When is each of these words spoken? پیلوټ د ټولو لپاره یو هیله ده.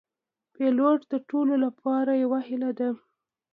پیلوټ 0.53 0.99
د 1.11 1.13
ټولو 1.29 1.53
لپاره 1.65 2.11
یو 2.23 2.31
هیله 2.47 2.71
ده. 2.79 2.89